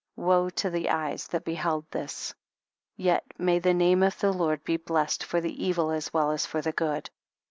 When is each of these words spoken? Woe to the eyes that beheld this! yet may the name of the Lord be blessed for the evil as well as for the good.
Woe 0.17 0.49
to 0.49 0.71
the 0.71 0.89
eyes 0.89 1.27
that 1.27 1.43
beheld 1.45 1.85
this! 1.91 2.33
yet 2.97 3.23
may 3.37 3.59
the 3.59 3.71
name 3.75 4.01
of 4.01 4.19
the 4.19 4.31
Lord 4.33 4.63
be 4.63 4.77
blessed 4.77 5.23
for 5.23 5.39
the 5.41 5.63
evil 5.63 5.91
as 5.91 6.11
well 6.11 6.31
as 6.31 6.43
for 6.43 6.59
the 6.59 6.71
good. 6.71 7.07